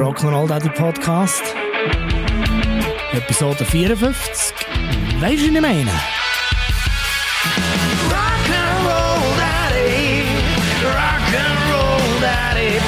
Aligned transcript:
Rock'n'Roll 0.00 0.48
Daddy 0.48 0.70
Podcast. 0.70 1.42
Episode 3.12 3.66
54. 3.66 4.54
Weißt 5.20 5.42
du, 5.42 5.42
was 5.42 5.42
ich 5.42 5.60
meine? 5.60 5.90
Rock'n'Roll 8.08 9.36
Daddy, 9.36 10.24
Rock'n'Roll 10.82 12.20
Daddy 12.22 12.80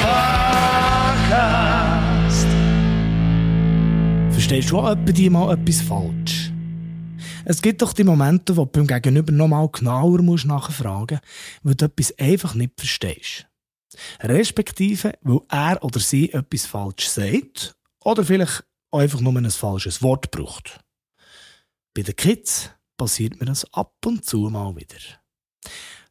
Podcast. 1.61 2.47
Verstehst 4.31 4.71
du 4.71 4.79
auch 4.79 4.93
etwa 4.93 5.11
die 5.11 5.29
mal 5.29 5.53
etwas 5.53 5.81
falsch? 5.81 6.51
Es 7.45 7.61
gibt 7.61 7.83
doch 7.83 7.93
die 7.93 8.05
Momente, 8.05 8.57
wo 8.57 8.65
du 8.65 8.71
beim 8.71 8.87
Gegenüber 8.87 9.31
nochmal 9.31 9.69
genauer 9.71 10.23
musst 10.23 10.47
nachfragen 10.47 11.19
musst, 11.21 11.59
weil 11.61 11.75
du 11.75 11.85
etwas 11.85 12.17
einfach 12.17 12.55
nicht 12.55 12.71
verstehst. 12.75 13.45
Respektive, 14.21 15.13
weil 15.21 15.41
er 15.49 15.83
oder 15.83 15.99
sie 15.99 16.31
etwas 16.31 16.65
falsch 16.65 17.07
sagt 17.07 17.75
oder 17.99 18.23
vielleicht 18.23 18.63
einfach 18.91 19.19
nur 19.19 19.35
ein 19.35 19.49
falsches 19.49 20.01
Wort 20.01 20.31
braucht. 20.31 20.79
Bei 21.93 22.01
den 22.01 22.15
Kids 22.15 22.69
passiert 22.97 23.39
mir 23.39 23.45
das 23.45 23.71
ab 23.73 23.93
und 24.05 24.25
zu 24.25 24.49
mal 24.49 24.75
wieder. 24.75 24.99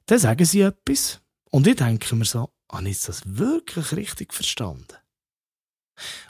Dann 0.07 0.19
sagen 0.19 0.45
sie 0.45 0.61
etwas 0.61 1.21
und 1.51 1.67
ich 1.67 1.77
denke 1.77 2.15
mir 2.15 2.25
so, 2.25 2.53
habe 2.71 2.89
ich 2.89 3.03
das 3.03 3.23
wirklich 3.25 3.93
richtig 3.93 4.33
verstanden? 4.33 4.97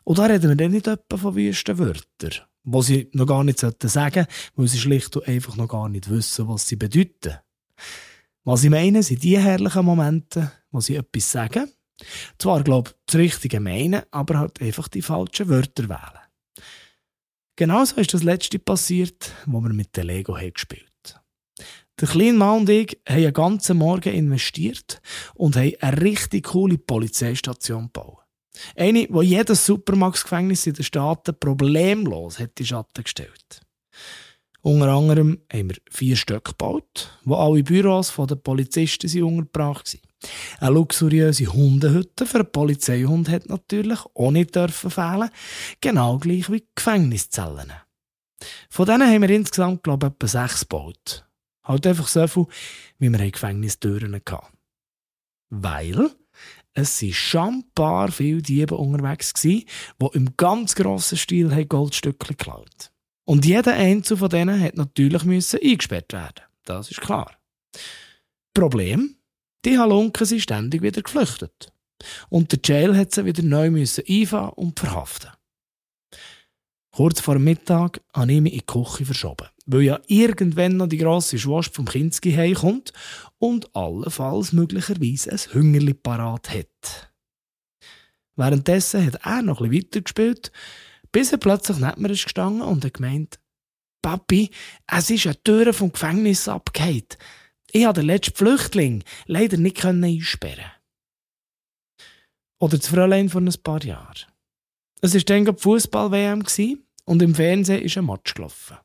Und 0.05 0.19
da 0.19 0.27
reden 0.27 0.49
wir 0.49 0.57
dann 0.57 0.73
nicht 0.73 0.87
etwa 0.87 1.17
von 1.17 1.35
wüsten 1.35 1.79
Wörtern, 1.79 2.47
die 2.65 2.83
sie 2.83 3.11
noch 3.13 3.27
gar 3.27 3.45
nicht 3.45 3.61
sagen 3.61 3.77
sollten, 3.81 4.27
weil 4.57 4.69
sie 4.69 4.79
schlicht 4.79 5.17
und 5.17 5.29
einfach 5.29 5.57
noch 5.57 5.69
gar 5.69 5.89
nicht 5.89 6.11
wissen, 6.11 6.49
was 6.49 6.67
sie 6.67 6.77
bedeuten. 6.77 7.39
Was 8.45 8.65
ich 8.65 8.71
meine, 8.71 9.03
sind 9.03 9.23
die 9.23 9.39
herrlichen 9.39 9.85
Momente, 9.85 10.51
wo 10.73 10.81
sie 10.81 10.97
etwas 10.97 11.31
sagen. 11.31 11.71
Zwar, 12.39 12.65
glaube 12.65 12.91
ich, 12.91 12.97
das 13.07 13.17
Richtige 13.17 13.61
meinen, 13.61 14.03
aber 14.11 14.39
halt 14.39 14.61
einfach 14.61 14.89
die 14.89 15.03
falschen 15.03 15.49
Wörter 15.49 15.89
wählen. 15.89 16.23
Genauso 17.57 17.97
ist 17.97 18.15
das 18.15 18.23
letzte 18.23 18.59
passiert, 18.59 19.33
wo 19.47 19.61
wir 19.61 19.73
mit 19.73 19.95
der 19.97 20.05
Lego 20.05 20.37
haben 20.37 20.53
gespielt 20.53 21.21
Der 22.01 22.09
kleine 22.09 22.33
Mann 22.33 22.61
und 22.61 22.71
ich 22.71 22.99
haben 23.07 23.17
einen 23.17 23.33
ganzen 23.33 23.77
Morgen 23.77 24.15
investiert 24.15 25.01
und 25.35 25.57
haben 25.57 25.73
eine 25.81 26.01
richtig 26.01 26.47
coole 26.47 26.79
Polizeistation 26.79 27.85
gebaut. 27.85 28.19
Eine, 28.77 29.07
wo 29.11 29.23
jedes 29.23 29.67
Supermax-Gefängnis 29.67 30.67
in 30.67 30.75
den 30.75 30.85
Staaten 30.85 31.39
problemlos 31.39 32.39
hat 32.39 32.59
in 32.59 32.67
Schatten 32.67 33.05
gestellt. 33.05 33.61
Unter 34.63 34.89
anderem 34.89 35.41
haben 35.53 35.71
wir 35.71 35.77
vier 35.91 36.17
Stück 36.17 36.45
gebaut, 36.45 37.19
wo 37.25 37.35
alle 37.35 37.63
Büros 37.63 38.15
der 38.17 38.37
Polizisten 38.37 39.23
untergebracht 39.23 39.93
waren. 39.93 40.13
Eine 40.63 40.75
luxuriöse 40.75 41.53
Hundehütte 41.53 42.25
für 42.25 42.39
einen 42.39 42.53
Polizeihund 42.53 43.29
hat 43.29 43.49
natürlich 43.49 43.99
auch 44.15 44.31
nicht 44.31 44.55
dürfen 44.55 44.93
fehlen, 44.93 45.29
genau 45.81 46.19
gleich 46.19 46.53
wie 46.53 46.65
Gefängniszellen. 46.77 47.73
Von 48.71 48.87
denen 48.87 49.13
haben 49.13 49.23
wir 49.23 49.31
insgesamt, 49.31 49.83
glaube 49.83 50.07
ich, 50.07 50.13
etwa 50.13 50.27
sechs 50.29 50.61
gebaut. 50.61 51.27
Halt 51.65 51.85
einfach 51.85 52.07
so 52.07 52.29
viel, 52.29 52.47
wie 52.99 53.11
wir 53.11 53.31
Gefängnistüren 53.33 54.15
hatten. 54.15 54.57
Weil 55.51 56.11
es 56.75 56.97
sind 56.97 57.15
schon 57.15 57.65
paar 57.75 58.13
viele 58.13 58.41
Diebe 58.41 58.77
unterwegs 58.77 59.33
die 59.33 59.67
im 60.13 60.37
ganz 60.37 60.77
grossen 60.77 61.19
Stil 61.19 61.67
Goldstücke 61.67 62.37
geklaut. 62.37 62.93
Und 63.25 63.45
jeder 63.45 63.73
einzelne 63.73 64.19
von 64.19 64.31
denen 64.31 64.63
hat 64.63 64.77
natürlich 64.77 65.25
eingesperrt 65.61 66.13
werden. 66.13 66.45
Das 66.63 66.89
ist 66.89 67.01
klar. 67.01 67.33
Problem? 68.55 69.17
Die 69.65 69.79
Halunken 69.79 70.27
sind 70.27 70.41
ständig 70.41 70.83
wieder 70.83 71.03
geflüchtet. 71.03 71.73
Und 72.29 72.51
der 72.53 72.59
Jail 72.65 72.97
hat 72.97 73.13
sie 73.13 73.25
wieder 73.25 73.43
neu 73.43 73.71
müssen 73.71 74.05
einfahren 74.09 74.51
und 74.51 74.79
verhaften. 74.79 75.31
Kurz 76.91 77.21
vor 77.21 77.39
Mittag 77.39 78.01
habe 78.13 78.33
ich 78.33 78.41
mich 78.41 78.53
in 78.53 78.59
die 78.59 78.67
Küche 78.67 79.07
verschoben, 79.07 79.49
weil 79.65 79.83
ja 79.83 80.01
irgendwann 80.09 80.77
noch 80.77 80.89
die 80.89 80.99
grosse 80.99 81.39
Schwast 81.39 81.75
vom 81.75 81.87
Kinski 81.87 82.33
heimkommt 82.33 82.93
und 83.39 83.75
allenfalls 83.75 84.53
möglicherweise 84.53 85.33
ein 85.33 85.39
Hüngerli 85.53 85.95
parat 85.95 86.51
hat. 86.51 87.13
Währenddessen 88.37 89.07
hat 89.07 89.21
er 89.25 89.43
noch 89.43 89.61
ein 89.61 89.71
bisschen 89.71 89.87
weitergespielt 89.87 90.53
bis 91.13 91.31
er 91.31 91.39
plötzlich 91.39 91.79
neben 91.79 92.03
mir 92.03 92.11
ist 92.11 92.25
gestanden 92.25 92.63
und 92.63 92.85
hat 92.85 92.95
gemeint, 92.95 93.39
Papi, 94.01 94.51
es 94.91 95.11
ist 95.11 95.27
eine 95.27 95.41
Tür 95.45 95.73
vom 95.73 95.93
Gefängnis 95.93 96.49
abgehängt. 96.49 97.19
Ich 97.75 97.87
habe 97.87 98.01
den 98.01 98.07
letzten 98.07 98.37
Flüchtling 98.37 99.03
leider 99.25 99.57
nicht 99.57 99.83
einsperren 99.83 100.71
Oder 102.59 102.77
das 102.77 102.89
Fräulein 102.89 103.31
von 103.31 103.49
ein 103.49 103.63
paar 103.63 103.83
Jahren. 103.83 104.27
Es 105.01 105.15
war 105.15 105.23
dann 105.23 105.57
Fußball-WM 105.57 106.45
und 107.07 107.23
im 107.23 107.35
Fernsehen 107.35 107.83
ist 107.83 107.97
ein 107.97 108.05
Match 108.05 108.35
gelaufen. 108.35 108.77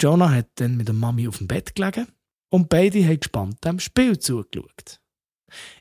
Jonah 0.00 0.30
hat 0.30 0.48
dann 0.54 0.78
mit 0.78 0.88
der 0.88 0.94
Mami 0.94 1.28
auf 1.28 1.36
dem 1.38 1.48
Bett 1.48 1.74
gelegen 1.74 2.08
und 2.48 2.70
beide 2.70 3.04
haben 3.04 3.20
gespannt 3.20 3.62
dem 3.62 3.78
Spiel 3.78 4.18
zugeschaut. 4.18 5.00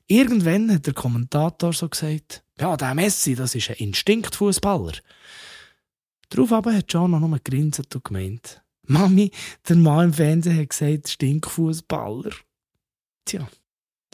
Irgendwann 0.08 0.72
hat 0.72 0.86
der 0.86 0.94
Kommentator 0.94 1.72
so 1.72 1.88
gesagt, 1.88 2.44
ja, 2.60 2.76
der 2.76 2.94
Messi, 2.94 3.36
das 3.36 3.56
ist 3.56 3.70
ein 3.70 3.78
Instinktfußballer. 3.78 4.94
Darauf 6.28 6.52
aber 6.52 6.74
hat 6.74 6.92
John 6.92 7.12
noch 7.12 7.20
nur 7.22 7.40
gegrinset 7.40 7.96
und 7.96 8.04
gemeint, 8.04 8.62
Mami, 8.88 9.32
der 9.68 9.76
Mann 9.76 10.06
im 10.06 10.14
Fernsehen 10.14 10.58
hat 10.58 10.70
gesagt, 10.70 11.10
Stinkfußballer. 11.10 12.32
Tja, 13.26 13.48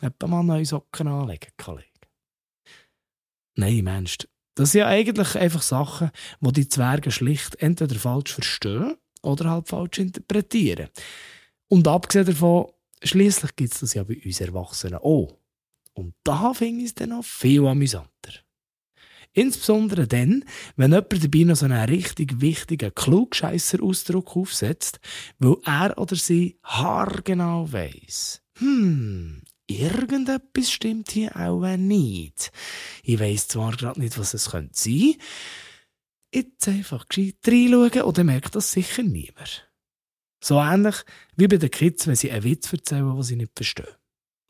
etwa 0.02 0.28
mal 0.28 0.44
neue 0.44 0.66
Socken 0.66 1.08
anlegen, 1.08 1.52
Kollege. 1.58 1.88
Nein, 3.56 3.84
Mensch, 3.84 4.18
das 4.56 4.72
sind 4.72 4.80
ja 4.80 4.88
eigentlich 4.88 5.36
einfach 5.36 5.62
Sachen, 5.62 6.12
die 6.40 6.52
die 6.54 6.70
Zwerge 6.70 7.12
schlicht 7.12 7.56
entweder 7.56 7.96
falsch 7.96 8.34
verstehen 8.34 8.96
oder 9.22 9.50
halt 9.50 9.68
falsch 9.68 10.00
interpretieren. 10.00 10.90
Und 11.68 11.88
abgesehen 11.88 12.26
davon, 12.26 12.72
schließlich 13.04 13.56
gibt 13.56 13.74
es 13.74 13.80
das 13.80 13.94
ja 13.94 14.04
bei 14.04 14.22
uns 14.24 14.42
Erwachsenen 14.42 15.00
auch. 15.00 15.38
Und 15.94 16.14
da 16.24 16.54
ich 16.82 16.86
es 16.86 16.96
dann 16.96 17.10
noch 17.10 17.24
viel 17.24 17.66
amüsanter. 17.66 18.10
Insbesondere 19.34 20.08
dann, 20.08 20.44
wenn 20.76 20.92
jemand 20.92 21.24
dabei 21.24 21.44
noch 21.44 21.56
so 21.56 21.66
einen 21.66 21.90
richtig 21.90 22.42
wichtigen 22.42 22.94
Klugscheisser-Ausdruck 22.94 24.36
aufsetzt, 24.36 25.00
weil 25.40 25.56
er 25.64 25.98
oder 25.98 26.16
sie 26.18 26.60
haargenau 26.64 27.72
weiss. 27.72 28.42
Hm, 28.58 29.42
irgendetwas 29.68 30.72
stimmt 30.72 31.12
hier 31.12 31.36
auch 31.38 31.78
nicht. 31.78 32.52
Ich 33.04 33.20
weiss 33.20 33.48
zwar 33.48 33.72
gerade 33.78 34.02
nicht, 34.02 34.18
was 34.18 34.34
es 34.34 34.50
könnte 34.52 34.74
sein. 34.74 35.16
Jetzt 36.34 36.68
einfach 36.68 37.08
gescheit 37.08 37.36
reinschauen 37.48 38.14
dann 38.14 38.26
merkt 38.26 38.56
das 38.56 38.72
sicher 38.72 39.04
niemand. 39.04 39.70
So 40.44 40.60
ähnlich 40.60 40.96
wie 41.36 41.48
bei 41.48 41.58
den 41.58 41.72
Kids, 41.72 42.08
wenn 42.08 42.16
sie 42.16 42.32
einen 42.32 42.44
Witz 42.44 42.72
erzählen, 42.72 43.14
den 43.14 43.24
sie 43.24 43.36
nicht 43.36 43.52
verstehen. 43.56 43.96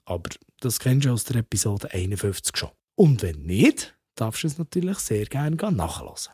Aber 0.06 0.30
das 0.60 0.80
kennst 0.80 1.06
du 1.06 1.12
aus 1.12 1.26
der 1.26 1.38
Episode 1.38 1.92
51 1.92 2.56
schon. 2.56 2.70
Und 2.96 3.22
wenn 3.22 3.44
nicht, 3.44 3.96
darfst 4.16 4.44
du 4.44 4.48
es 4.48 4.58
natürlich 4.58 4.98
sehr 5.00 5.26
gerne 5.26 5.56
nachlesen. 5.56 6.34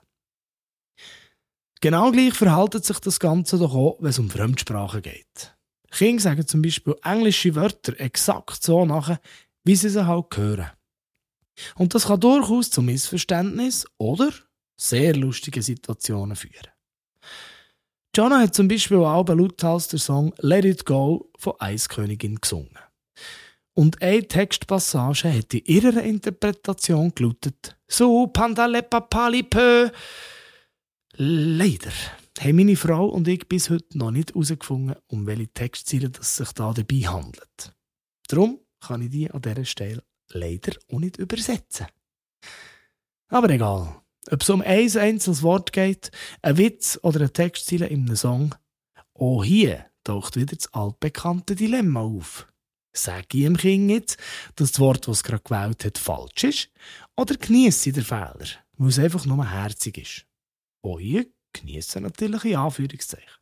Genau 1.80 2.12
gleich 2.12 2.34
verhaltet 2.34 2.86
sich 2.86 3.00
das 3.00 3.20
Ganze 3.20 3.58
doch 3.60 3.74
auch, 3.74 3.98
wenn 4.00 4.10
es 4.10 4.20
um 4.20 4.30
Fremdsprachen 4.30 5.02
geht. 5.02 5.56
Kinder 5.92 6.22
sagen 6.22 6.48
zum 6.48 6.62
Beispiel 6.62 6.96
englische 7.04 7.56
Wörter 7.56 8.00
exakt 8.00 8.64
so 8.64 8.86
nach, 8.86 9.18
wie 9.64 9.76
sie 9.76 9.90
sie 9.90 10.06
halt 10.06 10.36
hören. 10.36 10.72
Und 11.76 11.96
das 11.96 12.08
kann 12.08 12.20
durchaus 12.20 12.70
zu 12.70 12.82
Missverständnis 12.82 13.86
oder 13.98 14.32
sehr 14.80 15.16
lustigen 15.16 15.62
Situationen 15.62 16.36
führen. 16.36 16.72
Jonah 18.16 18.40
hat 18.40 18.56
zum 18.56 18.68
Beispiel 18.68 18.98
auch 18.98 19.28
lauthals 19.28 19.88
den 19.88 20.00
Song 20.00 20.34
Let 20.40 20.66
It 20.66 20.86
Go 20.86 21.30
von 21.38 21.54
Eiskönigin 21.60 22.38
gesungen. 22.38 22.78
Und 23.78 24.02
eine 24.02 24.28
Textpassage 24.28 25.32
hat 25.32 25.54
in 25.54 25.66
ihrer 25.66 26.02
Interpretation 26.02 27.14
gelautet: 27.14 27.78
So, 27.88 28.26
Pandale 28.26 28.82
Papali 28.82 29.44
Pö. 29.44 29.92
Leider 31.14 31.92
haben 32.40 32.56
meine 32.56 32.76
Frau 32.76 33.06
und 33.06 33.28
ich 33.28 33.48
bis 33.48 33.70
heute 33.70 33.96
noch 33.96 34.10
nicht 34.10 34.34
herausgefunden, 34.34 34.96
um 35.06 35.28
welche 35.28 35.54
Textziele 35.54 36.10
es 36.20 36.38
sich 36.38 36.52
da 36.54 36.74
dabei 36.74 37.02
handelt. 37.02 37.76
Darum 38.28 38.60
kann 38.80 39.04
ich 39.04 39.12
die 39.12 39.30
an 39.30 39.44
dieser 39.44 39.66
Stelle 39.66 40.04
leider 40.32 40.74
auch 40.92 40.98
nicht 40.98 41.18
übersetzen. 41.18 41.86
Aber 43.28 43.52
egal, 43.52 44.02
ob 44.32 44.42
es 44.42 44.50
um 44.50 44.62
ein 44.62 44.98
einzelnes 44.98 45.44
Wort 45.44 45.72
geht, 45.72 46.10
ein 46.42 46.58
Witz 46.58 46.98
oder 47.04 47.20
eine 47.20 47.32
Textziele 47.32 47.86
in 47.86 48.08
einem 48.08 48.16
Song, 48.16 48.56
auch 49.14 49.44
hier 49.44 49.86
taucht 50.04 50.36
wieder 50.36 50.56
das 50.56 50.74
altbekannte 50.74 51.54
Dilemma 51.54 52.02
auf. 52.02 52.48
Sage 52.98 53.28
ich 53.34 53.44
dem 53.44 53.58
Kind 53.58 53.90
jetzt, 53.90 54.18
dass 54.56 54.72
das 54.72 54.80
Wort, 54.80 55.08
das 55.08 55.18
es 55.18 55.24
gerade 55.24 55.44
gewählt 55.44 55.86
hat, 55.86 55.98
falsch 55.98 56.44
ist? 56.44 56.70
Oder 57.16 57.36
genieße 57.36 57.90
ich 57.90 57.96
den 57.96 58.04
Fehler, 58.04 58.48
weil 58.78 58.90
es 58.90 59.00
einfach 59.00 59.26
nur 59.26 59.50
herzig 59.50 59.98
ist? 59.98 60.26
Auch 60.82 61.00
hier 61.00 61.28
genieße 61.54 62.02
natürlich 62.02 62.46
in 62.46 62.56
Anführungszeichen. 62.56 63.38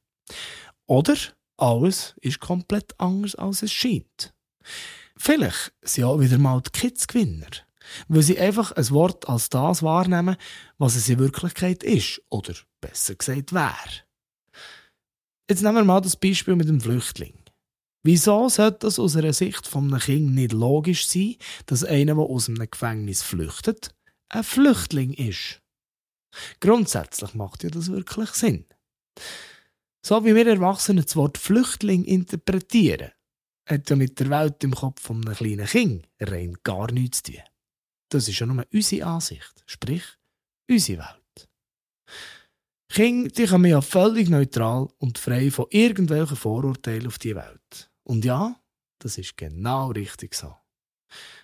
Oder 0.87 1.15
alles 1.57 2.15
ist 2.21 2.39
komplett 2.39 2.99
anders, 2.99 3.35
als 3.35 3.63
es 3.63 3.71
scheint. 3.71 4.33
Vielleicht 5.17 5.73
sind 5.81 6.03
auch 6.03 6.19
wieder 6.19 6.37
mal 6.37 6.61
die 6.61 6.71
Kids 6.71 7.07
Gewinner, 7.07 7.47
Weil 8.07 8.23
sie 8.23 8.39
einfach 8.39 8.71
ein 8.73 8.89
Wort 8.89 9.29
als 9.29 9.49
das 9.49 9.83
wahrnehmen, 9.83 10.35
was 10.77 10.95
es 10.95 11.07
in 11.07 11.19
Wirklichkeit 11.19 11.83
ist. 11.83 12.21
Oder 12.29 12.55
besser 12.81 13.15
gesagt 13.15 13.53
wäre. 13.53 14.03
Jetzt 15.49 15.61
nehmen 15.61 15.75
wir 15.75 15.83
mal 15.83 16.01
das 16.01 16.15
Beispiel 16.15 16.55
mit 16.55 16.67
dem 16.67 16.81
Flüchtling. 16.81 17.44
Wieso 18.07 18.49
sollte 18.49 18.81
das 18.81 18.99
aus 18.99 19.15
einer 19.15 19.33
Sicht 19.33 19.65
von 19.65 19.91
einem 19.91 19.99
Kind 19.99 20.35
nicht 20.35 20.51
logisch 20.51 21.07
sein, 21.07 21.37
dass 21.65 21.83
einer, 21.83 22.13
der 22.13 22.23
aus 22.23 22.47
einem 22.47 22.69
Gefängnis 22.69 23.23
flüchtet, 23.23 23.95
ein 24.29 24.43
Flüchtling 24.43 25.11
ist? 25.13 25.63
Grundsätzlich 26.59 27.33
macht 27.33 27.63
ja 27.63 27.71
das 27.71 27.91
wirklich 27.91 28.29
Sinn. 28.29 28.65
So 30.05 30.23
wie 30.23 30.35
wir 30.35 30.45
Erwachsenen 30.45 31.03
das 31.03 31.15
Wort 31.15 31.39
Flüchtling 31.39 32.03
interpretieren, 32.03 33.09
hat 33.67 33.89
ja 33.89 33.95
mit 33.95 34.19
der 34.19 34.29
Welt 34.29 34.63
im 34.63 34.75
Kopf 34.75 35.01
von 35.01 35.25
einem 35.25 35.35
kleinen 35.35 35.65
Kind 35.65 36.07
rein 36.19 36.55
gar 36.63 36.91
nichts 36.91 37.23
zu 37.23 37.31
tun. 37.31 37.41
Das 38.09 38.27
ist 38.27 38.37
ja 38.37 38.45
nur 38.45 38.63
unsere 38.71 39.07
Ansicht, 39.07 39.63
sprich 39.65 40.03
unsere 40.69 40.99
Welt. 40.99 41.49
Kinder 42.87 43.29
die 43.29 43.47
kommen 43.47 43.65
ja 43.65 43.81
völlig 43.81 44.29
neutral 44.29 44.89
und 44.99 45.17
frei 45.17 45.49
von 45.49 45.65
irgendwelchen 45.71 46.37
Vorurteilen 46.37 47.07
auf 47.07 47.17
die 47.17 47.35
Welt. 47.35 47.89
Und 48.05 48.23
ja, 48.23 48.55
das 48.99 49.17
ist 49.17 49.35
genau 49.35 49.91
richtig 49.91 50.35
so. 50.35 50.55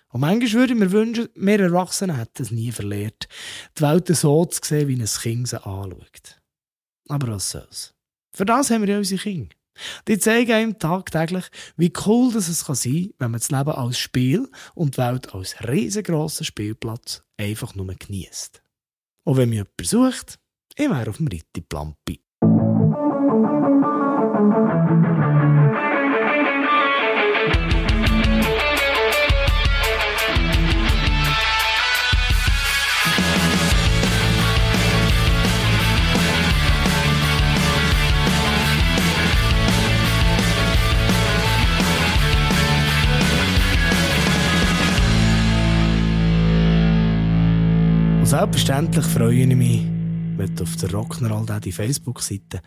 Und 0.08 0.20
manchmal 0.20 0.52
würde 0.52 0.72
ich 0.74 0.78
mir 0.78 0.92
wünschen, 0.92 1.28
wir 1.34 1.60
Erwachsene 1.60 2.16
hätten 2.16 2.42
es 2.42 2.50
nie 2.50 2.70
verlehrt, 2.70 3.28
die 3.76 3.82
Welt 3.82 4.08
so 4.08 4.44
zu 4.44 4.60
sehen, 4.62 4.88
wie 4.88 5.00
ein 5.00 5.06
Kind 5.06 5.48
sie 5.48 5.64
anschaut. 5.64 6.40
Aber 7.08 7.28
was 7.28 7.50
soll's. 7.50 7.94
Für 8.34 8.44
das 8.44 8.70
haben 8.70 8.82
wir 8.82 8.90
ja 8.90 8.98
unsere 8.98 9.20
Kinder. 9.20 9.54
Die 10.06 10.18
zeigen 10.18 10.52
einem 10.52 10.78
tagtäglich, 10.78 11.46
wie 11.76 11.92
cool 12.06 12.32
das 12.32 12.48
es 12.48 12.66
kann 12.66 12.74
sein 12.74 12.92
kann, 12.92 13.14
wenn 13.18 13.30
man 13.30 13.40
das 13.40 13.50
Leben 13.50 13.70
als 13.70 13.98
Spiel 13.98 14.50
und 14.74 14.94
die 14.94 14.98
Welt 14.98 15.34
als 15.34 15.56
riesengroßen 15.66 16.44
Spielplatz 16.44 17.22
einfach 17.38 17.74
nur 17.74 17.86
genießt. 17.86 18.62
Und 19.24 19.36
wenn 19.36 19.48
mich 19.48 19.58
jemand 19.58 19.86
sucht, 19.86 20.38
ich 20.76 20.90
wäre 20.90 21.08
auf 21.08 21.16
dem 21.16 21.28
Ritti 21.28 21.62
selbstverständlich 48.32 49.04
freue 49.04 49.42
ich 49.42 49.46
mich, 49.54 49.82
wenn 50.38 50.56
du 50.56 50.62
auf 50.62 50.76
der 50.76 50.90
Rockner 50.90 51.60
die 51.60 51.70
Facebook-Seite 51.70 52.62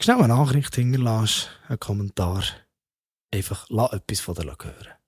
schnell 0.00 0.16
eine 0.16 0.28
Nachricht 0.28 0.74
hinterlässt, 0.76 1.50
einen 1.68 1.78
Kommentar. 1.78 2.42
Einfach 3.30 3.66
lass 3.68 3.92
etwas 3.92 4.20
von 4.20 4.34
dir 4.34 4.44
hören. 4.46 5.03